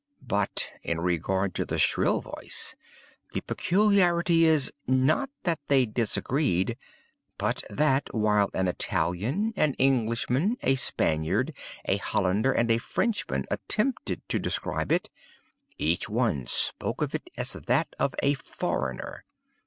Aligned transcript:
But 0.27 0.71
in 0.81 0.99
regard 0.99 1.53
to 1.53 1.63
the 1.63 1.77
shrill 1.77 2.21
voice, 2.21 2.73
the 3.33 3.41
peculiarity 3.41 4.45
is—not 4.45 5.29
that 5.43 5.59
they 5.67 5.85
disagreed—but 5.85 7.63
that, 7.69 8.09
while 8.11 8.49
an 8.55 8.67
Italian, 8.67 9.53
an 9.55 9.75
Englishman, 9.75 10.57
a 10.63 10.73
Spaniard, 10.73 11.53
a 11.85 11.97
Hollander, 11.97 12.51
and 12.51 12.71
a 12.71 12.79
Frenchman 12.79 13.45
attempted 13.51 14.27
to 14.27 14.39
describe 14.39 14.91
it, 14.91 15.11
each 15.77 16.09
one 16.09 16.47
spoke 16.47 17.03
of 17.03 17.13
it 17.13 17.29
as 17.37 17.53
that 17.53 17.89
of 17.99 18.15
a 18.23 18.33
foreigner. 18.33 19.23